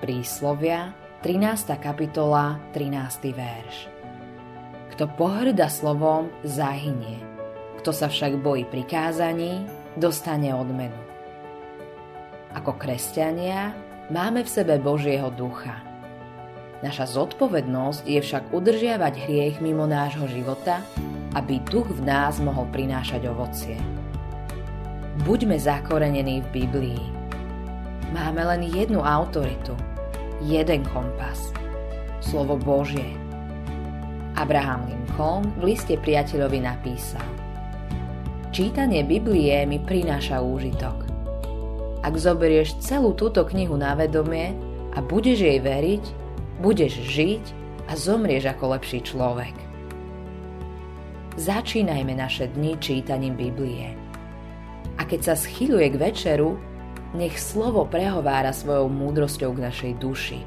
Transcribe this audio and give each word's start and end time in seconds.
Príslovia, 0.00 0.96
13. 1.20 1.76
kapitola, 1.76 2.56
13. 2.72 3.36
verš. 3.36 3.84
Kto 4.96 5.04
pohrda 5.12 5.68
slovom, 5.68 6.32
zahynie. 6.40 7.20
Kto 7.76 7.92
sa 7.92 8.08
však 8.08 8.40
bojí 8.40 8.64
prikázaní, 8.64 9.60
dostane 10.00 10.56
odmenu. 10.56 10.96
Ako 12.56 12.80
kresťania 12.80 13.76
máme 14.08 14.40
v 14.40 14.48
sebe 14.48 14.80
Božieho 14.80 15.28
ducha. 15.36 15.84
Naša 16.80 17.20
zodpovednosť 17.20 18.08
je 18.08 18.24
však 18.24 18.56
udržiavať 18.56 19.28
hriech 19.28 19.60
mimo 19.60 19.84
nášho 19.84 20.24
života, 20.32 20.80
aby 21.36 21.60
duch 21.68 21.92
v 21.92 22.08
nás 22.08 22.40
mohol 22.40 22.64
prinášať 22.72 23.28
ovocie. 23.28 23.76
Buďme 25.28 25.60
zakorenení 25.60 26.40
v 26.48 26.64
Biblii. 26.64 27.04
Máme 28.16 28.48
len 28.48 28.64
jednu 28.64 29.04
autoritu– 29.04 29.76
jeden 30.40 30.84
kompas. 30.88 31.52
Slovo 32.24 32.56
Božie. 32.56 33.16
Abraham 34.36 34.88
Lincoln 34.88 35.52
v 35.60 35.72
liste 35.72 36.00
priateľovi 36.00 36.64
napísal 36.64 37.24
Čítanie 38.50 39.04
Biblie 39.04 39.68
mi 39.68 39.76
prináša 39.78 40.40
úžitok. 40.40 41.06
Ak 42.00 42.16
zoberieš 42.16 42.80
celú 42.80 43.12
túto 43.12 43.44
knihu 43.44 43.76
na 43.76 43.92
vedomie 43.92 44.56
a 44.96 45.04
budeš 45.04 45.44
jej 45.44 45.60
veriť, 45.60 46.04
budeš 46.64 46.92
žiť 47.04 47.44
a 47.86 47.92
zomrieš 47.94 48.48
ako 48.50 48.74
lepší 48.74 49.04
človek. 49.04 49.52
Začínajme 51.36 52.16
naše 52.16 52.48
dni 52.50 52.80
čítaním 52.80 53.36
Biblie. 53.36 53.92
A 54.96 55.04
keď 55.04 55.32
sa 55.32 55.34
schyluje 55.36 55.94
k 55.94 56.00
večeru, 56.00 56.58
nech 57.14 57.34
slovo 57.38 57.86
prehovára 57.90 58.54
svojou 58.54 58.86
múdrosťou 58.86 59.50
k 59.58 59.64
našej 59.66 59.92
duši. 59.98 60.40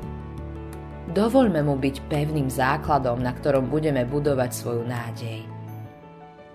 Dovoľme 1.12 1.62
mu 1.68 1.76
byť 1.76 2.08
pevným 2.08 2.48
základom, 2.48 3.20
na 3.20 3.36
ktorom 3.36 3.68
budeme 3.68 4.08
budovať 4.08 4.52
svoju 4.56 4.84
nádej. 4.88 5.44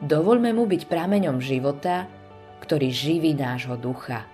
Dovoľme 0.01 0.57
mu 0.57 0.65
byť 0.65 0.83
prameňom 0.89 1.39
života, 1.39 2.09
ktorý 2.65 2.89
živí 2.89 3.37
nášho 3.37 3.77
ducha. 3.77 4.25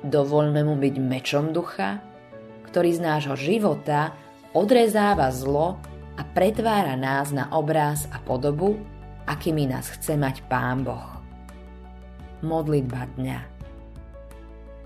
Dovoľme 0.00 0.64
mu 0.64 0.74
byť 0.80 0.94
mečom 0.96 1.52
ducha, 1.52 2.00
ktorý 2.64 2.96
z 2.96 3.00
nášho 3.04 3.36
života 3.36 4.16
odrezáva 4.56 5.28
zlo 5.30 5.76
a 6.16 6.22
pretvára 6.24 6.96
nás 6.96 7.30
na 7.30 7.52
obráz 7.52 8.08
a 8.08 8.18
podobu, 8.18 8.80
akými 9.28 9.68
nás 9.68 9.92
chce 9.92 10.16
mať 10.16 10.42
Pán 10.48 10.82
Boh. 10.82 11.20
Modlitba 12.40 13.04
dňa 13.20 13.59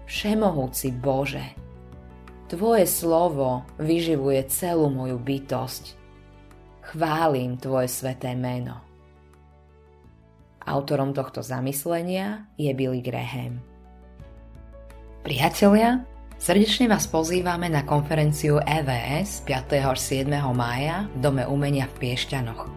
Všemohúci 0.04 0.92
Bože, 0.92 1.56
Tvoje 2.44 2.84
slovo 2.84 3.64
vyživuje 3.80 4.44
celú 4.52 4.92
moju 4.92 5.16
bytosť. 5.16 5.96
Chválim 6.92 7.56
Tvoje 7.56 7.88
sveté 7.88 8.36
meno. 8.36 8.84
Autorom 10.60 11.16
tohto 11.16 11.40
zamyslenia 11.40 12.44
je 12.60 12.68
Billy 12.76 13.00
Graham. 13.00 13.64
Priatelia, 15.24 16.04
srdečne 16.36 16.84
vás 16.84 17.08
pozývame 17.08 17.72
na 17.72 17.80
konferenciu 17.88 18.60
EVS 18.60 19.40
5. 19.48 19.88
až 19.88 19.98
7. 20.04 20.28
mája 20.52 21.08
v 21.16 21.24
Dome 21.24 21.48
umenia 21.48 21.88
v 21.88 21.96
Piešťanoch. 21.96 22.68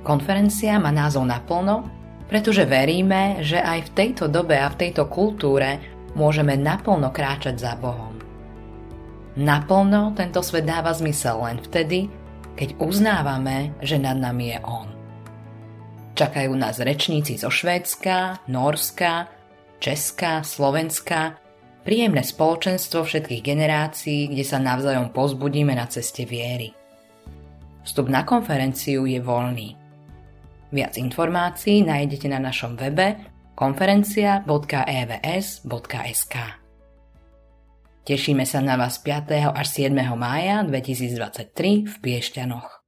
Konferencia 0.00 0.80
má 0.80 0.88
názov 0.88 1.28
naplno, 1.28 1.84
pretože 2.32 2.64
veríme, 2.64 3.44
že 3.44 3.60
aj 3.60 3.86
v 3.86 3.90
tejto 3.92 4.24
dobe 4.32 4.56
a 4.56 4.72
v 4.72 4.88
tejto 4.88 5.04
kultúre 5.12 5.99
môžeme 6.14 6.58
naplno 6.58 7.10
kráčať 7.14 7.56
za 7.58 7.72
Bohom. 7.78 8.18
Naplno 9.38 10.12
tento 10.18 10.42
svet 10.42 10.66
dáva 10.66 10.90
zmysel 10.90 11.38
len 11.38 11.58
vtedy, 11.62 12.10
keď 12.58 12.76
uznávame, 12.82 13.72
že 13.80 13.96
nad 13.96 14.18
nami 14.18 14.52
je 14.52 14.58
On. 14.66 14.88
Čakajú 16.18 16.52
nás 16.58 16.82
rečníci 16.82 17.38
zo 17.38 17.48
Švédska, 17.48 18.44
Norska, 18.50 19.30
Česka, 19.80 20.44
Slovenska, 20.44 21.40
príjemné 21.86 22.20
spoločenstvo 22.20 23.06
všetkých 23.06 23.40
generácií, 23.40 24.28
kde 24.28 24.44
sa 24.44 24.60
navzájom 24.60 25.14
pozbudíme 25.14 25.72
na 25.72 25.88
ceste 25.88 26.28
viery. 26.28 26.76
Vstup 27.86 28.12
na 28.12 28.28
konferenciu 28.28 29.08
je 29.08 29.16
voľný. 29.22 29.72
Viac 30.70 31.00
informácií 31.00 31.80
nájdete 31.82 32.28
na 32.28 32.38
našom 32.38 32.76
webe 32.76 33.16
konferencia.evs.sk 33.60 36.34
Tešíme 38.08 38.48
sa 38.48 38.64
na 38.64 38.80
vás 38.80 38.96
5. 39.04 39.52
až 39.52 39.68
7. 39.68 39.92
mája 40.16 40.64
2023 40.64 41.84
v 41.84 41.94
Piešťanoch. 42.00 42.79